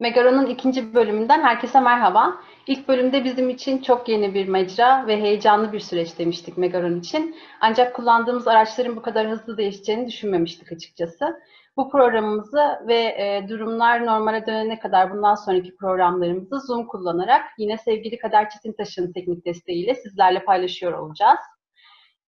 [0.00, 2.40] Megaron'un ikinci bölümünden herkese merhaba.
[2.66, 7.36] İlk bölümde bizim için çok yeni bir mecra ve heyecanlı bir süreç demiştik Megaron için.
[7.60, 11.40] Ancak kullandığımız araçların bu kadar hızlı değişeceğini düşünmemiştik açıkçası.
[11.76, 18.18] Bu programımızı ve e, durumlar normale dönene kadar bundan sonraki programlarımızı Zoom kullanarak yine sevgili
[18.18, 21.40] Kader Çetintaş'ın teknik desteğiyle sizlerle paylaşıyor olacağız.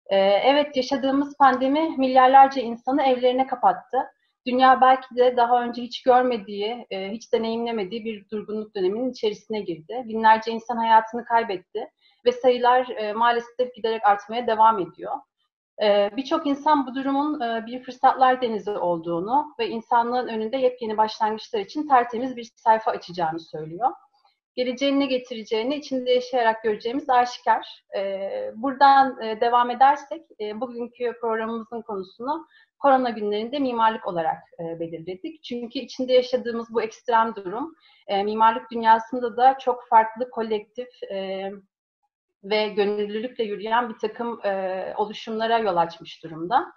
[0.07, 3.98] E, evet, yaşadığımız pandemi milyarlarca insanı evlerine kapattı
[4.49, 10.03] dünya belki de daha önce hiç görmediği, e, hiç deneyimlemediği bir durgunluk döneminin içerisine girdi.
[10.05, 11.91] Binlerce insan hayatını kaybetti
[12.25, 15.13] ve sayılar e, maalesef giderek artmaya devam ediyor.
[15.82, 21.89] E, birçok insan bu durumun bir fırsatlar denizi olduğunu ve insanlığın önünde yepyeni başlangıçlar için
[21.89, 23.91] tertemiz bir sayfa açacağını söylüyor.
[24.57, 27.85] Geleceğini ne getireceğini içinde yaşayarak göreceğimiz aşikar.
[28.55, 30.22] Buradan devam edersek
[30.55, 32.47] bugünkü programımızın konusunu
[32.78, 35.42] korona günlerinde mimarlık olarak e, belirledik.
[35.42, 37.75] Çünkü içinde yaşadığımız bu ekstrem durum
[38.06, 41.50] e, mimarlık dünyasında da çok farklı kolektif e,
[42.44, 46.72] ve gönüllülükle yürüyen bir takım e, oluşumlara yol açmış durumda.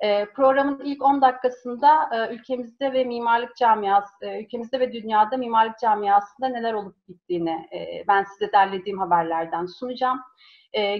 [0.00, 5.78] E, programın ilk 10 dakikasında e, ülkemizde ve mimarlık camiası, e, ülkemizde ve dünyada mimarlık
[5.78, 10.20] camiasında neler olup bittiğini e, ben size derlediğim haberlerden sunacağım.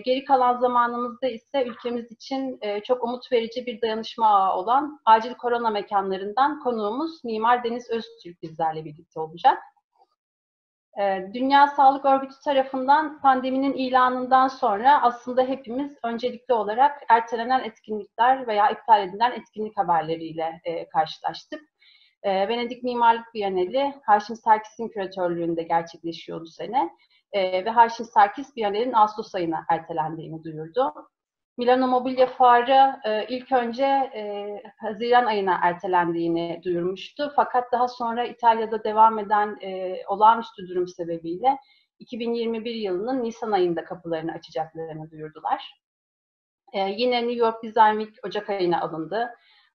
[0.05, 5.71] Geri kalan zamanımızda ise ülkemiz için çok umut verici bir dayanışma ağı olan acil korona
[5.71, 9.59] mekanlarından konuğumuz Mimar Deniz Öztürk bizlerle birlikte olacak.
[11.01, 18.71] E, Dünya Sağlık Örgütü tarafından pandeminin ilanından sonra aslında hepimiz öncelikli olarak ertelenen etkinlikler veya
[18.71, 21.61] iptal edilen etkinlik haberleriyle e, karşılaştık.
[22.23, 26.91] E, Venedik Mimarlık Biyaneli Haşim Serkis'in küratörlüğünde gerçekleşiyor bu sene
[27.33, 30.95] e, ve Haşim Sarkis Biyanel'in Ağustos ayına ertelendiğini duyurdu.
[31.59, 37.33] Milano Mobilya Fuarı e, ilk önce e, Haziran ayına ertelendiğini duyurmuştu.
[37.37, 41.59] Fakat daha sonra İtalya'da devam eden e, olağanüstü durum sebebiyle
[41.99, 45.81] 2021 yılının Nisan ayında kapılarını açacaklarını duyurdular.
[46.73, 49.31] E, yine New York Design Week Ocak ayına alındı.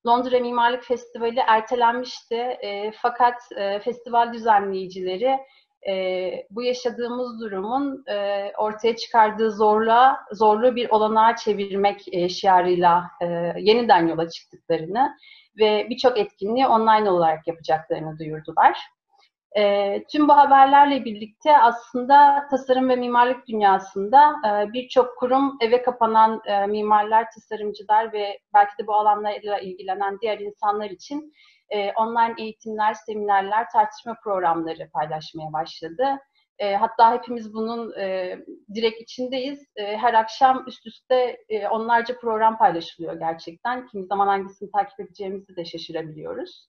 [0.08, 2.36] Londra Mimarlık Festivali ertelenmişti.
[2.36, 5.40] E, fakat e, festival düzenleyicileri
[5.90, 13.26] e, bu yaşadığımız durumun e, ortaya çıkardığı zorluğa, zorlu bir olanağa çevirmek e, şiarıyla e,
[13.58, 15.12] yeniden yola çıktıklarını
[15.60, 18.78] ve birçok etkinliği online olarak yapacaklarını duyurdular.
[19.58, 26.42] E, tüm bu haberlerle birlikte aslında tasarım ve mimarlık dünyasında e, birçok kurum eve kapanan
[26.46, 31.34] e, mimarlar, tasarımcılar ve belki de bu alanlarla ilgilenen diğer insanlar için
[31.72, 36.06] e, online eğitimler, seminerler, tartışma programları paylaşmaya başladı.
[36.60, 38.38] E, hatta hepimiz bunun e,
[38.74, 39.66] direkt içindeyiz.
[39.76, 43.88] E, her akşam üst üste e, onlarca program paylaşılıyor gerçekten.
[43.88, 46.68] Kimi zaman hangisini takip edeceğimizi de şaşırabiliyoruz.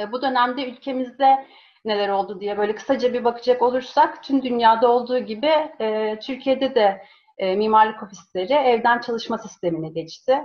[0.00, 1.46] E, bu dönemde ülkemizde
[1.84, 7.02] neler oldu diye böyle kısaca bir bakacak olursak tüm dünyada olduğu gibi e, Türkiye'de de
[7.38, 10.40] e, mimarlık ofisleri evden çalışma sistemine geçti.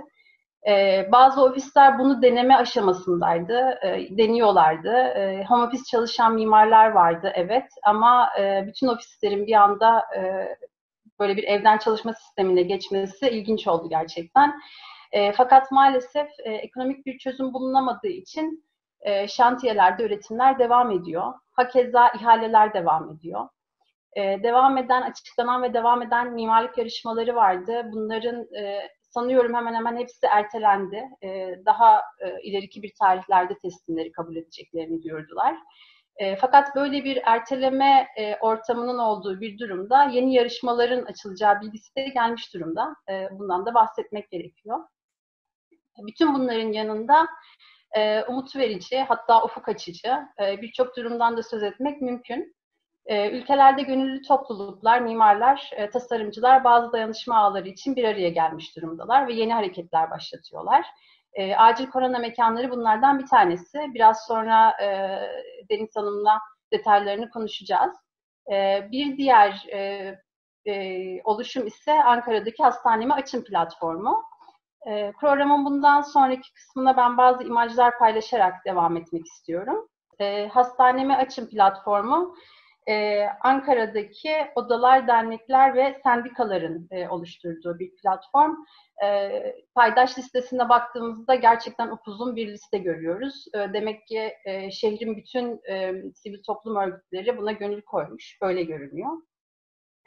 [0.68, 4.92] E, bazı ofisler bunu deneme aşamasındaydı, e, deniyorlardı.
[4.92, 7.66] E, home office çalışan mimarlar vardı, evet.
[7.84, 10.48] Ama e, bütün ofislerin bir anda e,
[11.20, 14.60] böyle bir evden çalışma sistemine geçmesi ilginç oldu gerçekten.
[15.12, 18.64] E, fakat maalesef e, ekonomik bir çözüm bulunamadığı için
[19.00, 21.32] e, şantiyelerde üretimler devam ediyor.
[21.52, 23.48] Hakeza ihaleler devam ediyor.
[24.16, 27.82] E, devam eden, açıklanan ve devam eden mimarlık yarışmaları vardı.
[27.92, 31.08] Bunların e, sanıyorum hemen hemen hepsi ertelendi.
[31.22, 35.56] E, daha e, ileriki bir tarihlerde teslimleri kabul edeceklerini duyurdular.
[36.16, 42.08] E, fakat böyle bir erteleme e, ortamının olduğu bir durumda yeni yarışmaların açılacağı bilgisi de
[42.08, 42.96] gelmiş durumda.
[43.10, 44.78] E, bundan da bahsetmek gerekiyor.
[45.98, 47.26] Bütün bunların yanında
[47.96, 52.54] e, umut verici, hatta ufuk açıcı e, birçok durumdan da söz etmek mümkün.
[53.10, 59.28] E, ülkelerde gönüllü topluluklar, mimarlar, e, tasarımcılar bazı dayanışma ağları için bir araya gelmiş durumdalar
[59.28, 60.86] ve yeni hareketler başlatıyorlar.
[61.32, 63.78] E, acil korona mekanları bunlardan bir tanesi.
[63.94, 65.18] Biraz sonra e,
[65.70, 66.38] Deniz Hanım'la
[66.72, 67.96] detaylarını konuşacağız.
[68.52, 69.66] E, bir diğer
[70.66, 74.22] e, oluşum ise Ankara'daki Hastanemi Açın platformu.
[74.86, 79.88] E, programın bundan sonraki kısmına ben bazı imajlar paylaşarak devam etmek istiyorum.
[80.18, 82.34] E, Hastanemi Açın platformu
[82.90, 88.56] e, Ankara'daki odalar, dernekler ve sendikaların e, oluşturduğu bir platform.
[89.04, 89.30] E,
[89.74, 93.44] paydaş listesine baktığımızda gerçekten upuzun bir liste görüyoruz.
[93.54, 98.38] E, demek ki e, şehrin bütün e, sivil toplum örgütleri buna gönül koymuş.
[98.42, 99.10] Böyle görünüyor.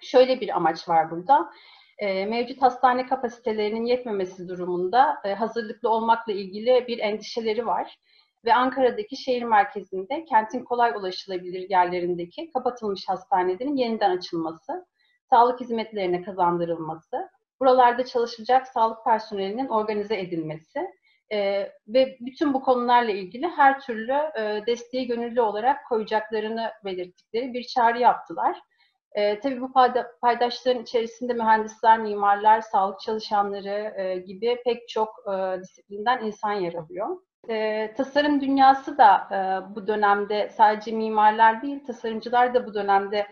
[0.01, 1.51] Şöyle bir amaç var burada.
[1.97, 7.97] E, mevcut hastane kapasitelerinin yetmemesi durumunda e, hazırlıklı olmakla ilgili bir endişeleri var
[8.45, 14.86] ve Ankara'daki şehir merkezinde kentin kolay ulaşılabilir yerlerindeki kapatılmış hastanelerin yeniden açılması,
[15.30, 17.30] sağlık hizmetlerine kazandırılması,
[17.60, 20.88] buralarda çalışacak sağlık personelinin organize edilmesi
[21.31, 27.63] e, ve bütün bu konularla ilgili her türlü e, desteği gönüllü olarak koyacaklarını belirttikleri bir
[27.63, 28.60] çağrı yaptılar.
[29.12, 29.72] E, tabii bu
[30.22, 37.18] paydaşların içerisinde mühendisler, mimarlar, sağlık çalışanları e, gibi pek çok e, disiplinden insan yer alıyor.
[37.50, 43.28] E, tasarım dünyası da e, bu dönemde sadece mimarlar değil, tasarımcılar da bu dönemde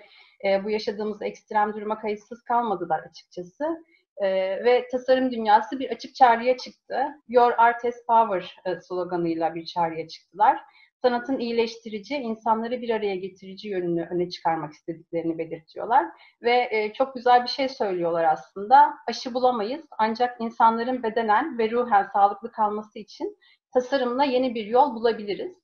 [0.45, 3.83] e, bu yaşadığımız ekstrem duruma kayıtsız kalmadılar açıkçası.
[4.17, 4.27] E,
[4.65, 7.05] ve tasarım dünyası bir açık çağrıya çıktı.
[7.27, 10.59] Your Art has Power e, sloganıyla bir çağrıya çıktılar.
[11.01, 16.05] Sanatın iyileştirici, insanları bir araya getirici yönünü öne çıkarmak istediklerini belirtiyorlar.
[16.41, 18.93] Ve e, çok güzel bir şey söylüyorlar aslında.
[19.07, 23.37] Aşı bulamayız ancak insanların bedenen ve ruhen sağlıklı kalması için
[23.73, 25.61] tasarımla yeni bir yol bulabiliriz.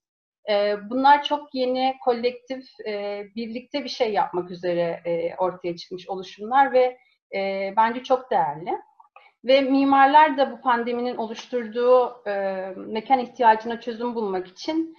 [0.49, 6.73] E, bunlar çok yeni, kolektif, e, birlikte bir şey yapmak üzere e, ortaya çıkmış oluşumlar
[6.73, 6.97] ve
[7.35, 8.71] e, bence çok değerli.
[9.45, 12.23] Ve mimarlar da bu pandeminin oluşturduğu
[12.75, 14.95] mekan ihtiyacına çözüm bulmak için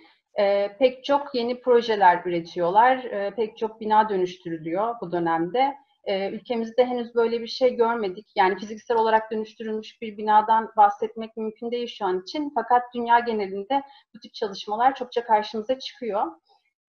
[0.78, 3.02] pek çok yeni projeler üretiyorlar.
[3.36, 5.74] Pek çok bina dönüştürülüyor bu dönemde.
[6.08, 8.26] E, ülkemizde henüz böyle bir şey görmedik.
[8.36, 12.52] Yani fiziksel olarak dönüştürülmüş bir binadan bahsetmek mümkün değil şu an için.
[12.54, 13.82] Fakat dünya genelinde
[14.14, 16.26] bu tip çalışmalar çokça karşımıza çıkıyor.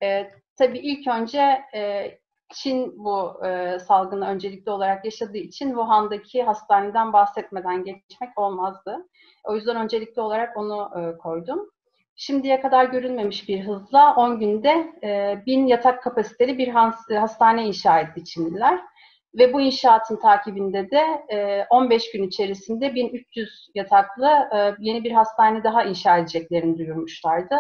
[0.04, 2.12] E, tabii ilk önce e,
[2.54, 9.08] Çin bu e, salgını öncelikli olarak yaşadığı için Wuhan'daki hastaneden bahsetmeden geçmek olmazdı.
[9.44, 11.70] O yüzden öncelikli olarak onu e, koydum.
[12.16, 16.68] Şimdiye kadar görülmemiş bir hızla 10 günde e, 1000 yatak kapasiteli bir
[17.16, 18.89] hastane inşa etti Çinliler.
[19.38, 25.64] Ve bu inşaatın takibinde de e, 15 gün içerisinde 1300 yataklı e, yeni bir hastane
[25.64, 27.56] daha inşa edeceklerini duyurmuşlardı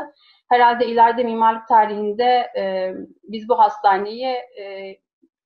[0.49, 2.93] herhalde ileride mimarlık tarihinde e,
[3.23, 4.25] biz bu hastaneyi
[4.61, 4.95] e,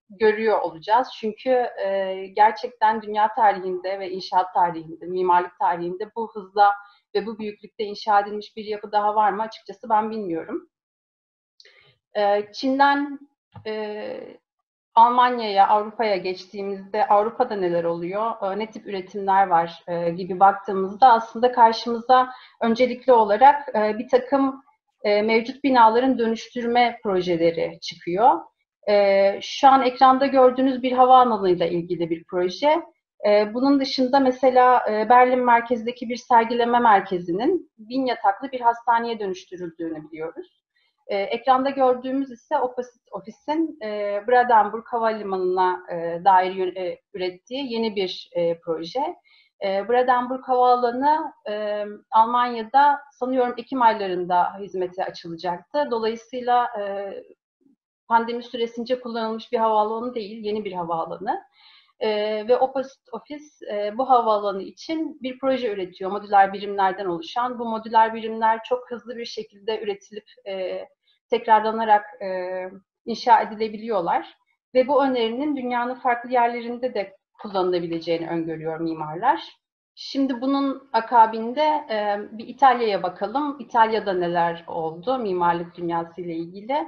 [0.09, 1.07] görüyor olacağız.
[1.19, 1.49] Çünkü
[1.85, 6.71] e, gerçekten dünya tarihinde ve inşaat tarihinde, mimarlık tarihinde bu hızla
[7.15, 10.69] ve bu büyüklükte inşa edilmiş bir yapı daha var mı açıkçası ben bilmiyorum.
[12.17, 13.19] E, Çin'den
[13.65, 14.37] e,
[14.95, 21.51] Almanya'ya, Avrupa'ya geçtiğimizde Avrupa'da neler oluyor, e, ne tip üretimler var e, gibi baktığımızda aslında
[21.51, 22.29] karşımıza
[22.61, 24.63] öncelikli olarak e, bir takım
[25.05, 28.39] mevcut binaların dönüştürme projeleri çıkıyor.
[29.41, 32.81] Şu an ekranda gördüğünüz bir havaalanıyla ilgili bir proje.
[33.53, 40.62] Bunun dışında mesela Berlin merkezdeki bir sergileme merkezinin bin yataklı bir hastaneye dönüştürüldüğünü biliyoruz.
[41.07, 42.55] E, ekranda gördüğümüz ise
[43.11, 49.15] Office'in e, Brandenburg Havalimanı'na e, dair e, ürettiği yeni bir e, proje.
[49.63, 55.87] E, Brandenburg Havaalanı e, Almanya'da sanıyorum Ekim aylarında hizmete açılacaktı.
[55.91, 57.13] Dolayısıyla e,
[58.07, 61.43] pandemi süresince kullanılmış bir havaalanı değil, yeni bir havaalanı.
[61.99, 62.09] E,
[62.47, 67.59] ve Opposite Office e, bu havaalanı için bir proje üretiyor, modüler birimlerden oluşan.
[67.59, 70.85] Bu modüler birimler çok hızlı bir şekilde üretilip e,
[71.29, 72.27] tekrarlanarak e,
[73.05, 74.35] inşa edilebiliyorlar.
[74.73, 79.43] Ve bu önerinin dünyanın farklı yerlerinde de kullanılabileceğini öngörüyor mimarlar.
[79.95, 83.57] Şimdi bunun akabinde e, bir İtalya'ya bakalım.
[83.59, 86.87] İtalya'da neler oldu mimarlık dünyası ile ilgili?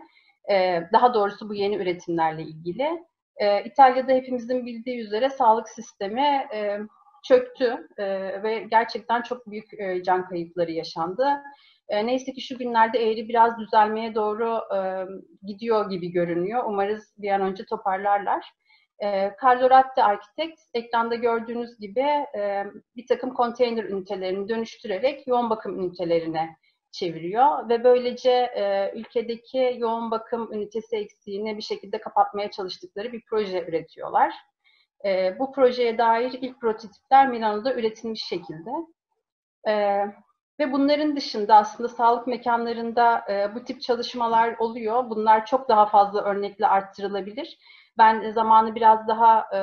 [0.51, 3.03] E, daha doğrusu bu yeni üretimlerle ilgili.
[3.37, 6.79] E, İtalya'da hepimizin bildiği üzere sağlık sistemi e,
[7.23, 8.05] çöktü e,
[8.43, 11.27] ve gerçekten çok büyük e, can kayıpları yaşandı.
[11.89, 14.79] E, neyse ki şu günlerde eğri biraz düzelmeye doğru e,
[15.47, 16.63] gidiyor gibi görünüyor.
[16.67, 18.45] Umarız bir an önce toparlarlar.
[19.03, 22.05] E, Carlo Ratti Architect ekranda gördüğünüz gibi
[22.37, 22.65] e,
[22.95, 26.55] bir takım konteyner ünitelerini dönüştürerek yoğun bakım ünitelerine
[26.95, 33.65] çeviriyor ve böylece e, ülkedeki yoğun bakım ünitesi eksiğini bir şekilde kapatmaya çalıştıkları bir proje
[33.67, 34.33] üretiyorlar.
[35.05, 38.71] E, bu projeye dair ilk prototipler Milano'da üretilmiş şekilde.
[39.67, 40.05] E,
[40.59, 45.09] ve bunların dışında aslında sağlık mekanlarında e, bu tip çalışmalar oluyor.
[45.09, 47.57] Bunlar çok daha fazla örnekle arttırılabilir.
[47.97, 49.59] Ben zamanı biraz daha e,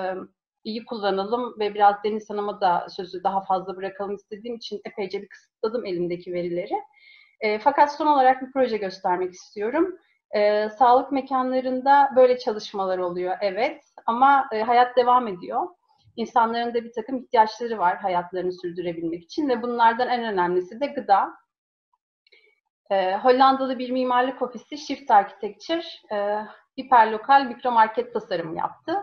[0.64, 5.28] iyi kullanalım ve biraz Deniz Hanım'a da sözü daha fazla bırakalım istediğim için epeyce bir
[5.28, 6.74] kısıtladım elimdeki verileri.
[7.42, 9.98] E, fakat son olarak bir proje göstermek istiyorum.
[10.30, 13.84] E, sağlık mekanlarında böyle çalışmalar oluyor, evet.
[14.06, 15.68] Ama e, hayat devam ediyor.
[16.16, 21.32] İnsanların da bir takım ihtiyaçları var hayatlarını sürdürebilmek için ve bunlardan en önemlisi de gıda.
[22.90, 26.46] E, Hollandalı bir mimarlık ofisi Shift Architecture e,
[26.80, 29.02] hiperlokal mikromarket tasarımı yaptı.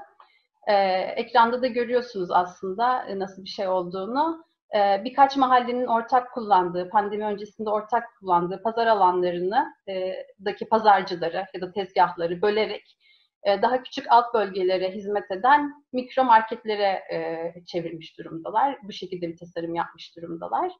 [0.69, 0.73] Ee,
[1.15, 4.43] ekranda da görüyorsunuz aslında e, nasıl bir şey olduğunu.
[4.75, 10.13] E, birkaç mahallenin ortak kullandığı, pandemi öncesinde ortak kullandığı pazar alanlarını, e,
[10.45, 12.97] daki pazarcıları ya da tezgahları bölerek
[13.43, 18.77] e, daha küçük alt bölgelere hizmet eden mikro marketlere e, çevirmiş durumdalar.
[18.83, 20.71] Bu şekilde bir tasarım yapmış durumdalar.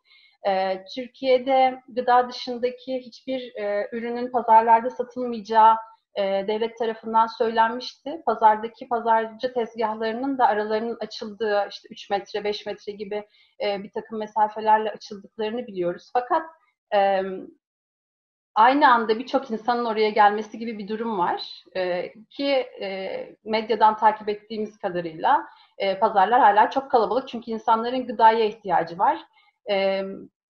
[0.96, 3.54] Türkiye'de gıda dışındaki hiçbir
[3.92, 5.76] ürünün pazarlarda satılmayacağı
[6.16, 8.22] e, devlet tarafından söylenmişti.
[8.26, 13.28] Pazardaki pazarcı tezgahlarının da aralarının açıldığı işte 3 metre, 5 metre gibi
[13.64, 16.10] e, bir takım mesafelerle açıldıklarını biliyoruz.
[16.14, 16.44] Fakat
[16.96, 17.22] e,
[18.56, 21.64] aynı anda birçok insanın oraya gelmesi gibi bir durum var.
[21.76, 22.48] E, ki
[22.82, 25.46] e, medyadan takip ettiğimiz kadarıyla
[25.78, 29.20] e, pazarlar hala çok kalabalık çünkü insanların gıdaya ihtiyacı var.
[29.72, 30.04] E,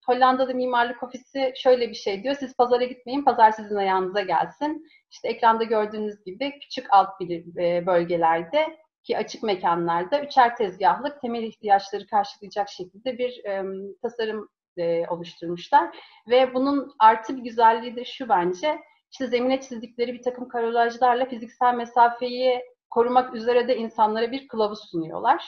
[0.09, 2.35] Hollanda'da mimarlık ofisi şöyle bir şey diyor.
[2.39, 4.85] Siz pazara gitmeyin, pazar sizin ayağınıza gelsin.
[5.11, 7.09] İşte ekranda gördüğünüz gibi küçük alt
[7.57, 13.63] e, bölgelerde ki açık mekanlarda üçer tezgahlık temel ihtiyaçları karşılayacak şekilde bir e,
[14.01, 15.97] tasarım e, oluşturmuşlar.
[16.29, 18.79] Ve bunun artı bir güzelliği de şu bence.
[19.11, 25.45] İşte zemine çizdikleri bir takım karolajlarla fiziksel mesafeyi korumak üzere de insanlara bir kılavuz sunuyorlar.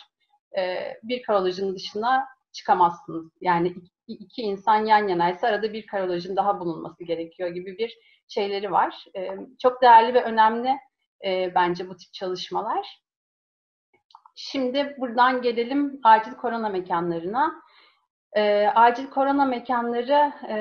[0.58, 3.32] E, bir karolajın dışına çıkamazsınız.
[3.41, 3.75] Yani
[4.13, 9.06] iki insan yan yanaysa arada bir karolajın daha bulunması gerekiyor gibi bir şeyleri var.
[9.62, 10.77] Çok değerli ve önemli
[11.56, 13.01] bence bu tip çalışmalar.
[14.36, 17.62] Şimdi buradan gelelim acil korona mekanlarına.
[18.34, 20.56] E, acil korona mekanları e,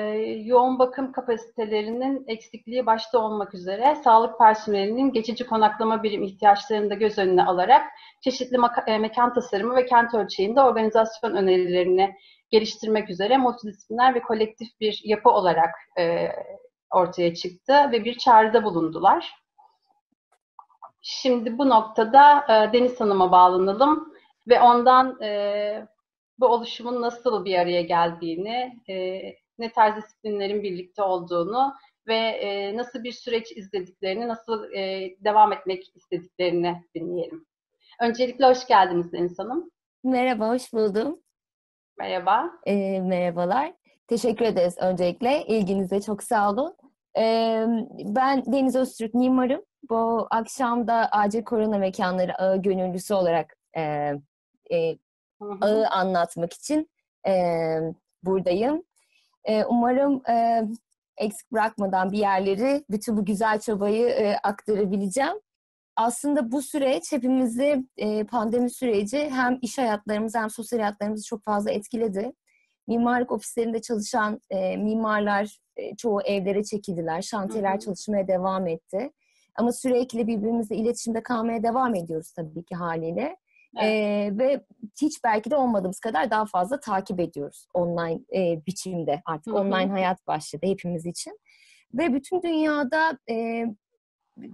[0.45, 7.17] yoğun bakım kapasitelerinin eksikliği başta olmak üzere sağlık personelinin geçici konaklama birim ihtiyaçlarını da göz
[7.17, 7.81] önüne alarak
[8.21, 12.15] çeşitli e, mekan tasarımı ve kent ölçeğinde organizasyon önerilerini
[12.51, 16.31] geliştirmek üzere multidisipliner ve kolektif bir yapı olarak e,
[16.91, 19.33] ortaya çıktı ve bir çağrıda bulundular.
[21.01, 24.13] Şimdi bu noktada e, Deniz Hanım'a bağlanalım
[24.47, 25.87] ve ondan e,
[26.39, 29.21] bu oluşumun nasıl bir araya geldiğini, e,
[29.57, 31.73] ne tarz disiplinlerin birlikte olduğunu
[32.07, 37.45] ve e, nasıl bir süreç izlediklerini, nasıl e, devam etmek istediklerini dinleyelim.
[38.01, 39.71] Öncelikle hoş geldiniz Deniz Hanım.
[40.03, 41.19] Merhaba, hoş buldum.
[42.01, 42.51] Merhaba.
[42.65, 43.73] E, merhabalar.
[44.07, 45.45] Teşekkür ederiz öncelikle.
[45.45, 46.75] İlginize çok sağ olun.
[47.17, 47.65] E,
[48.05, 49.61] ben Deniz Öztürk mimarım.
[49.89, 53.81] Bu akşam da acil korona mekanları ağı gönüllüsü olarak e,
[54.71, 54.97] e,
[55.61, 56.89] ağı anlatmak için
[57.27, 57.33] e,
[58.23, 58.83] buradayım.
[59.43, 60.63] E, umarım e,
[61.17, 65.35] eksik bırakmadan bir yerleri, bütün bu güzel çabayı e, aktarabileceğim
[66.01, 71.71] aslında bu süreç hepimizi e, pandemi süreci hem iş hayatlarımızı hem sosyal hayatlarımızı çok fazla
[71.71, 72.31] etkiledi.
[72.87, 77.21] Mimarlık ofislerinde çalışan e, mimarlar e, çoğu evlere çekildiler.
[77.21, 79.11] Şantiyeler çalışmaya devam etti.
[79.55, 83.35] Ama sürekli birbirimizle iletişimde kalmaya devam ediyoruz tabii ki haliyle.
[83.77, 83.85] Evet.
[83.85, 84.65] Ee, ve
[85.01, 89.61] hiç belki de olmadığımız kadar daha fazla takip ediyoruz online e, biçimde artık Hı-hı.
[89.61, 91.39] online hayat başladı hepimiz için
[91.93, 93.65] ve bütün dünyada e,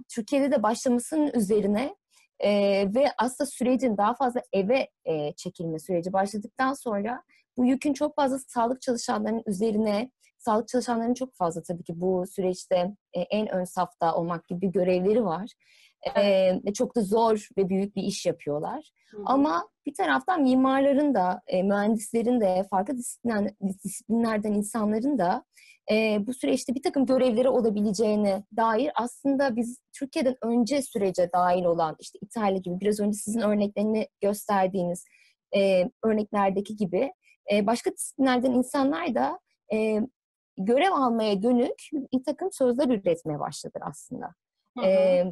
[0.08, 1.96] Türkiye'de de başlamasının üzerine
[2.40, 2.50] e,
[2.94, 7.22] ve aslında sürecin daha fazla eve e, çekilme süreci başladıktan sonra
[7.56, 12.94] bu yükün çok fazla sağlık çalışanlarının üzerine, sağlık çalışanlarının çok fazla tabii ki bu süreçte
[13.12, 15.52] e, en ön safta olmak gibi bir görevleri var.
[16.14, 16.74] Evet.
[16.74, 18.90] çok da zor ve büyük bir iş yapıyorlar.
[19.10, 19.22] Hı-hı.
[19.26, 23.50] Ama bir taraftan mimarların da, e, mühendislerin de, farklı disiplinler,
[23.84, 25.44] disiplinlerden insanların da
[25.90, 31.96] e, bu süreçte bir takım görevleri olabileceğine dair aslında biz Türkiye'den önce sürece dahil olan
[32.00, 35.04] işte İtalya gibi biraz önce sizin örneklerini gösterdiğiniz
[35.56, 37.12] e, örneklerdeki gibi
[37.52, 39.38] e, başka disiplinlerden insanlar da
[39.72, 40.00] e,
[40.58, 44.34] görev almaya dönük bir takım sözler üretmeye başladı aslında.
[44.78, 44.86] Hı hı.
[44.86, 45.24] E,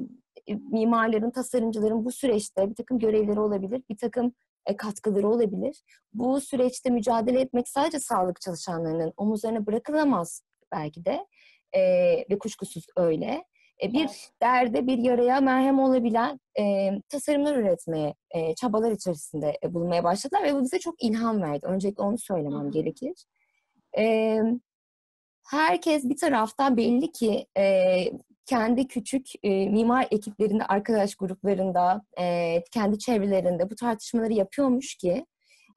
[0.73, 4.33] mimarların, tasarımcıların bu süreçte bir takım görevleri olabilir, bir takım
[4.77, 5.83] katkıları olabilir.
[6.13, 10.43] Bu süreçte mücadele etmek sadece sağlık çalışanlarının omuzlarına bırakılamaz
[10.73, 11.27] belki de
[11.73, 11.81] e,
[12.31, 13.45] ve kuşkusuz öyle.
[13.83, 14.11] E, bir
[14.43, 20.55] derde, bir yaraya merhem olabilen e, tasarımlar üretmeye, e, çabalar içerisinde e, bulunmaya başladılar ve
[20.55, 21.67] bu bize çok ilham verdi.
[21.67, 23.25] Öncelikle onu söylemem gerekir.
[23.99, 24.39] E,
[25.51, 27.97] herkes bir taraftan belli ki e,
[28.47, 35.27] kendi küçük e, mimar ekiplerinde, arkadaş gruplarında, e, kendi çevrelerinde bu tartışmaları yapıyormuş ki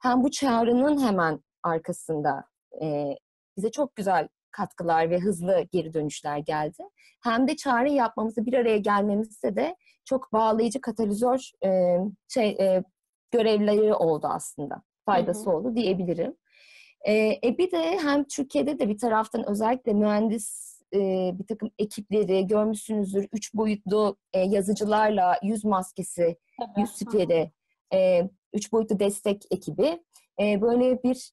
[0.02, 2.44] hem bu çağrının hemen arkasında
[2.82, 3.16] e,
[3.56, 6.82] bize çok güzel katkılar ve hızlı geri dönüşler geldi.
[7.22, 11.98] Hem de çağrı yapmamızı bir araya gelmemizde de çok bağlayıcı katalizör e,
[12.28, 12.84] şey e,
[13.30, 14.82] görevleri oldu aslında.
[15.06, 15.56] Faydası hı hı.
[15.56, 16.36] oldu diyebilirim.
[17.06, 20.98] E, e bir de hem Türkiye'de de bir taraftan özellikle mühendis e,
[21.38, 23.28] bir takım ekipleri görmüşsünüzdür.
[23.32, 26.36] Üç boyutlu e, yazıcılarla yüz maskesi,
[26.76, 27.52] yüz spreyleri,
[27.94, 30.02] e, üç boyutlu destek ekibi.
[30.40, 31.32] E, böyle bir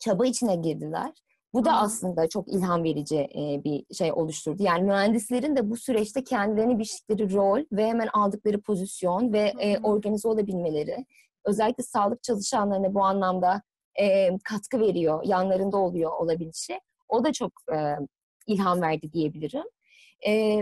[0.00, 1.10] çaba içine girdiler.
[1.54, 3.28] Bu da aslında çok ilham verici
[3.64, 4.62] bir şey oluşturdu.
[4.62, 9.52] Yani mühendislerin de bu süreçte kendilerini biçtikleri rol ve hemen aldıkları pozisyon ve
[9.82, 11.06] organize olabilmeleri
[11.44, 13.62] özellikle sağlık çalışanlarına bu anlamda
[14.44, 16.80] katkı veriyor, yanlarında oluyor olabilişi.
[17.08, 17.52] O da çok
[18.46, 19.64] ilham verdi diyebilirim.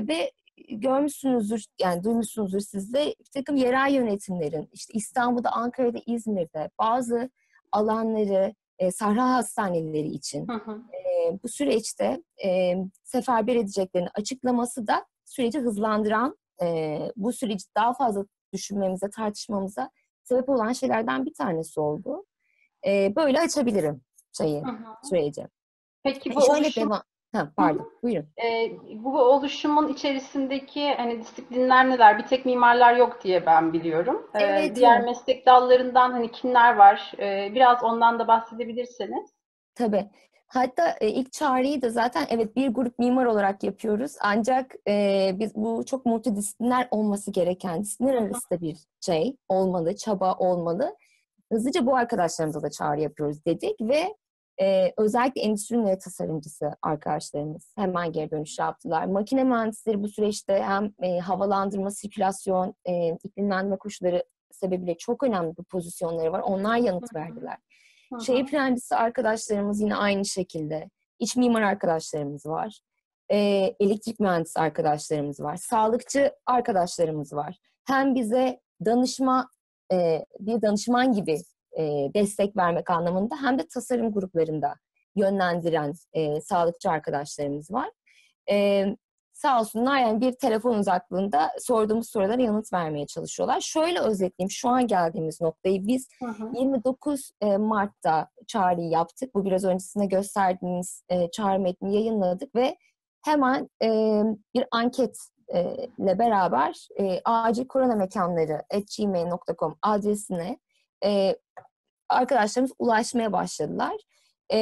[0.09, 0.33] Ve
[0.69, 7.31] görmüşsünüzdür, yani duymuşsunuzdur siz de bir takım yerel yönetimlerin işte İstanbul'da, Ankara'da, İzmir'de bazı
[7.73, 10.83] alanları e, Sahra Hastaneleri için hı hı.
[10.95, 18.25] E, bu süreçte e, seferber edeceklerini açıklaması da süreci hızlandıran, e, bu süreci daha fazla
[18.53, 19.91] düşünmemize, tartışmamıza
[20.25, 22.25] sebep olan şeylerden bir tanesi oldu.
[22.87, 24.01] E, böyle açabilirim
[24.39, 25.09] şeyi, hı hı.
[25.09, 25.47] süreci.
[26.03, 26.83] Peki bu Şöyle oluşum...
[26.83, 28.27] devam Ha, pardon, buyurun.
[28.45, 28.73] Ee,
[29.05, 32.19] bu oluşumun içerisindeki hani disiplinler neler?
[32.19, 34.31] Bir tek mimarlar yok diye ben biliyorum.
[34.35, 35.09] Ee, evet, diğer evet.
[35.09, 37.13] meslek dallarından hani kimler var?
[37.19, 39.31] Ee, biraz ondan da bahsedebilirseniz.
[39.75, 40.11] Tabii.
[40.49, 44.13] Hatta e, ilk çağrıyı da zaten evet bir grup mimar olarak yapıyoruz.
[44.21, 50.35] Ancak e, biz bu çok multidisipliner olması gereken disiplinler arası da bir şey olmalı, çaba
[50.35, 50.97] olmalı.
[51.53, 54.15] Hızlıca bu arkadaşlarımıza da çağrı yapıyoruz dedik ve
[54.61, 59.05] ee, özellikle endüstri tasarımcısı arkadaşlarımız hemen geri dönüş yaptılar.
[59.05, 65.65] Makine mühendisleri bu süreçte hem e, havalandırma, sirkülasyon, e, iklimlendirme koşulları sebebiyle çok önemli bir
[65.65, 66.41] pozisyonları var.
[66.41, 67.57] Onlar yanıt verdiler.
[68.27, 70.91] Şehir plancısı arkadaşlarımız yine aynı şekilde.
[71.19, 72.81] İç mimar arkadaşlarımız var.
[73.29, 73.37] E,
[73.81, 75.57] elektrik mühendisi arkadaşlarımız var.
[75.57, 77.59] Sağlıkçı arkadaşlarımız var.
[77.87, 79.51] Hem bize danışma,
[79.93, 81.39] e, bir danışman gibi
[81.79, 81.83] e,
[82.15, 84.75] destek vermek anlamında hem de tasarım gruplarında
[85.17, 87.91] yönlendiren e, sağlıkçı arkadaşlarımız var.
[88.51, 88.87] E,
[89.39, 93.61] sağ olsunlar yani bir telefon uzaklığında sorduğumuz sorulara yanıt vermeye çalışıyorlar.
[93.61, 96.51] Şöyle özetleyeyim şu an geldiğimiz noktayı biz hı hı.
[96.55, 99.35] 29 e, Mart'ta çağrıyı yaptık.
[99.35, 102.77] Bu biraz öncesinde gösterdiğiniz e, çağrı metnini yayınladık ve
[103.25, 103.89] hemen e,
[104.55, 105.19] bir anket
[105.99, 106.89] ile beraber
[107.25, 108.63] acil korona mekanları
[108.99, 110.59] gmail.com adresine
[111.05, 111.37] e,
[112.09, 113.97] arkadaşlarımız ulaşmaya başladılar.
[114.53, 114.59] E,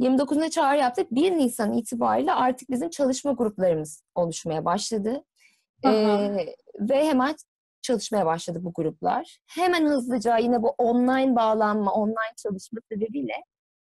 [0.00, 1.10] 29'unda çağrı yaptık.
[1.10, 5.24] 1 Nisan itibariyle artık bizim çalışma gruplarımız oluşmaya başladı.
[5.84, 5.90] E,
[6.80, 7.36] ve hemen
[7.82, 9.38] çalışmaya başladı bu gruplar.
[9.46, 13.34] Hemen hızlıca yine bu online bağlanma, online çalışma sebebiyle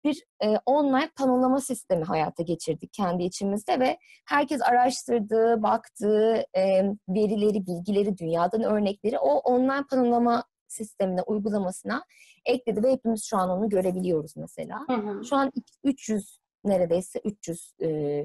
[0.04, 7.68] bir e, online panolama sistemi hayata geçirdik kendi içimizde ve herkes araştırdığı, baktığı e, verileri,
[7.68, 12.04] bilgileri, dünyadan örnekleri o online panolama sistemine, uygulamasına
[12.46, 14.80] ekledi ve hepimiz şu an onu görebiliyoruz mesela.
[14.88, 15.26] Hı hı.
[15.26, 15.52] Şu an
[15.84, 18.22] 300 neredeyse 300 e,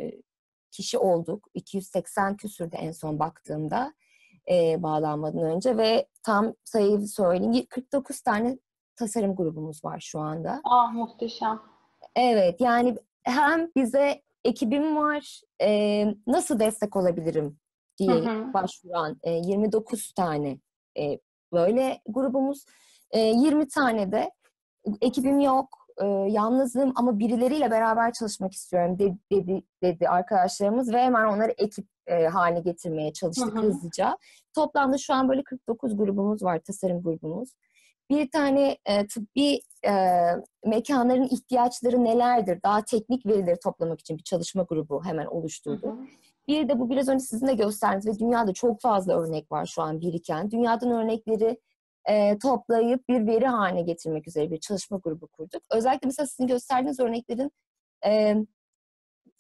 [0.71, 1.49] kişi olduk.
[1.55, 3.95] 280 küsürde en son baktığımda
[4.51, 8.59] e, bağlanmadan önce ve tam sayıyı söyleyeyim 49 tane
[8.97, 10.61] tasarım grubumuz var şu anda.
[10.65, 11.61] Ah muhteşem.
[12.17, 17.59] Evet yani hem bize ekibim var e, nasıl destek olabilirim
[17.99, 18.53] diye hı hı.
[18.55, 20.59] başvuran e, 29 tane
[20.99, 21.19] e,
[21.55, 22.65] böyle grubumuz.
[23.11, 24.31] E, 20 tane de
[25.01, 25.69] ekibim yok,
[26.03, 31.87] e, yalnızım ama birileriyle beraber çalışmak istiyorum dedi, dedi, dedi arkadaşlarımız ve hemen onları ekip
[32.07, 33.63] e, haline getirmeye çalıştık hı hı.
[33.63, 34.19] hızlıca.
[34.55, 37.49] Toplamda şu an böyle 49 grubumuz var, tasarım grubumuz.
[38.11, 39.93] Bir tane e, tıbbi e,
[40.65, 42.63] mekanların ihtiyaçları nelerdir?
[42.63, 45.87] Daha teknik verileri toplamak için bir çalışma grubu hemen oluşturdu.
[45.87, 46.07] Hı hı.
[46.49, 49.83] Bir de bu biraz önce sizin de gösterdiğiniz ve dünyada çok fazla örnek var şu
[49.83, 50.51] an biriken.
[50.51, 51.61] Dünyadan örnekleri
[52.09, 55.63] e, toplayıp bir veri haline getirmek üzere bir çalışma grubu kurduk.
[55.71, 57.53] Özellikle mesela sizin gösterdiğiniz örneklerin
[58.07, 58.37] e,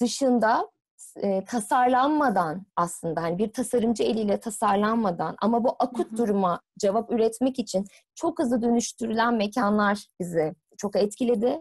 [0.00, 0.70] dışında
[1.16, 6.16] e, tasarlanmadan aslında hani bir tasarımcı eliyle tasarlanmadan ama bu akut hı hı.
[6.16, 11.60] duruma cevap üretmek için çok hızlı dönüştürülen mekanlar bizi çok etkiledi.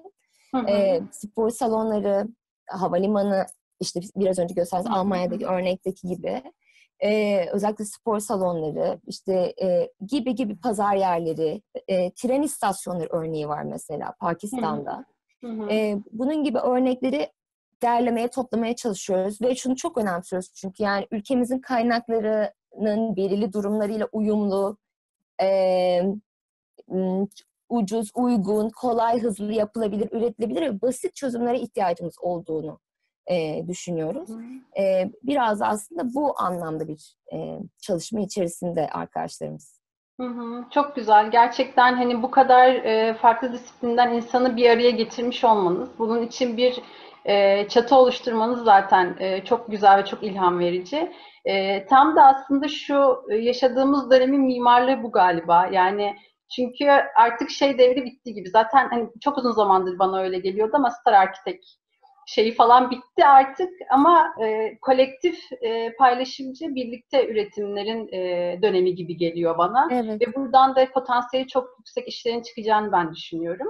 [0.56, 0.68] Hı hı.
[0.68, 2.28] E, spor salonları,
[2.68, 3.46] havalimanı
[3.80, 6.44] işte biraz önce gösterdiğiniz Almanya'daki örnekteki gibi
[7.04, 13.64] e, özellikle spor salonları işte e, gibi gibi pazar yerleri, e, tren istasyonları örneği var
[13.64, 15.06] mesela Pakistan'da.
[15.44, 15.70] Hı hı.
[15.70, 17.32] E, bunun gibi örnekleri
[17.84, 24.78] derlemeye, toplamaya çalışıyoruz ve şunu çok önemsiyoruz çünkü yani ülkemizin kaynaklarının belirli durumlarıyla uyumlu,
[25.42, 26.02] e,
[27.70, 32.80] ucuz, uygun, kolay, hızlı yapılabilir, üretilebilir ve basit çözümlere ihtiyacımız olduğunu
[33.28, 34.30] e, düşünüyoruz.
[34.80, 39.80] E, biraz aslında bu anlamda bir e, çalışma içerisinde arkadaşlarımız.
[40.20, 41.32] Hı hı, çok güzel.
[41.32, 46.82] Gerçekten hani bu kadar e, farklı disiplinden insanı bir araya getirmiş olmanız, bunun için bir
[47.26, 51.12] e, çatı oluşturmanız zaten e, çok güzel ve çok ilham verici.
[51.46, 55.68] E, tam da aslında şu yaşadığımız dönemin mimarlığı bu galiba.
[55.72, 56.16] Yani
[56.56, 58.50] Çünkü artık şey devri bitti gibi.
[58.50, 61.66] Zaten hani çok uzun zamandır bana öyle geliyordu ama Star Architect
[62.28, 69.58] şeyi falan bitti artık ama e, kolektif e, paylaşımcı birlikte üretimlerin e, dönemi gibi geliyor
[69.58, 69.88] bana.
[69.92, 70.22] Evet.
[70.22, 73.68] Ve buradan da potansiyeli çok yüksek işlerin çıkacağını ben düşünüyorum.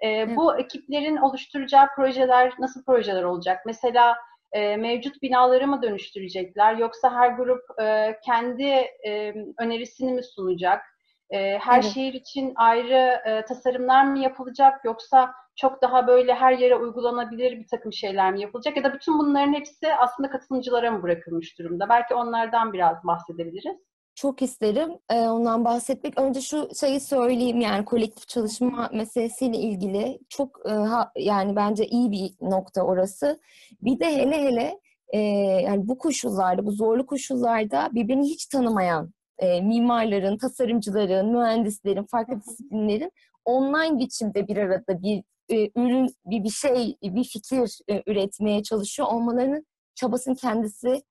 [0.00, 0.36] E, evet.
[0.36, 3.60] Bu ekiplerin oluşturacağı projeler nasıl projeler olacak?
[3.66, 4.16] Mesela
[4.52, 8.68] e, mevcut binaları mı dönüştürecekler yoksa her grup e, kendi
[9.06, 10.91] e, önerisini mi sunacak?
[11.32, 11.92] E, her evet.
[11.94, 17.66] şehir için ayrı e, tasarımlar mı yapılacak yoksa çok daha böyle her yere uygulanabilir bir
[17.66, 21.88] takım şeyler mi yapılacak ya da bütün bunların hepsi aslında katılımcılara mı bırakılmış durumda?
[21.88, 23.76] Belki onlardan biraz bahsedebiliriz.
[24.14, 26.20] Çok isterim e, ondan bahsetmek.
[26.20, 32.10] Önce şu şeyi söyleyeyim yani kolektif çalışma meselesiyle ilgili çok e, ha, yani bence iyi
[32.10, 33.40] bir nokta orası.
[33.82, 35.18] Bir de hele hele e,
[35.64, 39.12] yani bu koşullarda, bu zorlu koşullarda birbirini hiç tanımayan
[39.42, 43.12] e, mimarların, tasarımcıların, mühendislerin, farklı disiplinlerin
[43.44, 49.08] online biçimde bir arada bir e, ürün, bir bir şey, bir fikir e, üretmeye çalışıyor
[49.08, 51.02] olmalarının çabasının kendisi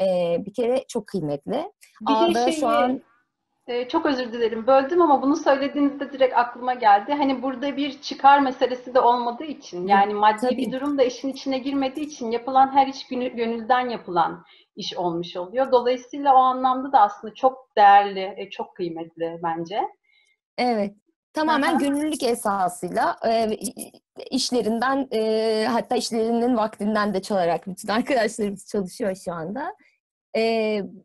[0.00, 1.72] e, bir kere çok kıymetli.
[2.00, 3.00] Bir Ağda şu an
[3.66, 7.12] e, çok özür dilerim böldüm ama bunu söylediğinizde direkt aklıma geldi.
[7.12, 10.56] Hani burada bir çıkar meselesi de olmadığı için yani maddi Tabii.
[10.56, 14.44] bir durum da işin içine girmediği için yapılan her iş gönülden yapılan
[14.76, 15.72] iş olmuş oluyor.
[15.72, 19.80] Dolayısıyla o anlamda da aslında çok değerli, e, çok kıymetli bence.
[20.58, 20.94] Evet.
[21.32, 21.78] Tamamen Aha.
[21.78, 23.56] gönüllülük esasıyla e,
[24.30, 29.74] işlerinden e, hatta işlerinin vaktinden de çalarak bütün arkadaşlarımız çalışıyor şu anda.
[30.36, 30.42] E,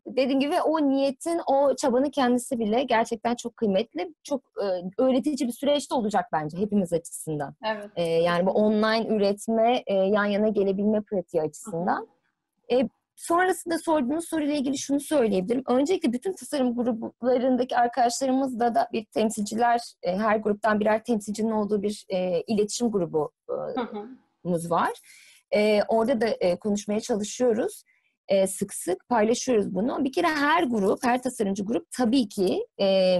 [0.06, 4.14] dediğim gibi o niyetin, o çabanın kendisi bile gerçekten çok kıymetli.
[4.22, 4.66] Çok e,
[5.02, 7.54] öğretici bir süreçte olacak bence hepimiz açısından.
[7.64, 7.90] Evet.
[7.96, 12.08] E, yani bu online üretme, e, yan yana gelebilme pratiği açısından.
[12.72, 15.62] E, sonrasında sorduğunuz soruyla ilgili şunu söyleyebilirim.
[15.68, 22.04] Öncelikle bütün tasarım gruplarındaki arkadaşlarımızda da bir temsilciler, e, her gruptan birer temsilcinin olduğu bir
[22.08, 24.90] e, iletişim grubumuz var.
[25.54, 27.82] E, orada da e, konuşmaya çalışıyoruz.
[28.28, 30.04] E, sık sık paylaşıyoruz bunu.
[30.04, 33.18] Bir kere her grup, her tasarımcı grup tabii ki e,